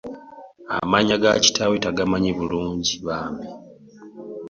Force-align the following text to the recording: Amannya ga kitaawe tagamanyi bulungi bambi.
Amannya 0.77 1.15
ga 1.23 1.31
kitaawe 1.43 1.75
tagamanyi 1.85 2.31
bulungi 2.37 2.93
bambi. 3.05 3.47